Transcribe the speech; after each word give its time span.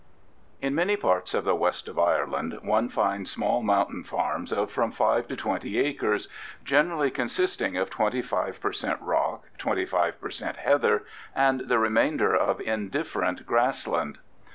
In 0.63 0.73
many 0.73 0.97
parts 0.97 1.35
of 1.35 1.43
the 1.45 1.53
west 1.53 1.87
of 1.87 1.99
Ireland 1.99 2.57
one 2.63 2.89
finds 2.89 3.29
small 3.29 3.61
mountain 3.61 4.03
farms 4.03 4.51
of 4.51 4.71
from 4.71 4.91
five 4.91 5.27
to 5.27 5.35
twenty 5.35 5.77
acres, 5.79 6.27
generally 6.63 7.11
consisting 7.11 7.77
of 7.77 7.91
twenty 7.91 8.23
five 8.23 8.59
per 8.59 8.73
cent 8.73 8.99
rock, 8.99 9.43
twenty 9.59 9.85
five 9.85 10.19
per 10.19 10.31
cent 10.31 10.57
heather, 10.57 11.03
and 11.35 11.67
the 11.69 11.77
remainder 11.77 12.35
of 12.35 12.59
indifferent 12.61 13.45
grass 13.45 13.85
land. 13.85 14.17